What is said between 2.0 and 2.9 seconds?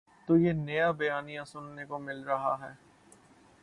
مل رہا ہے۔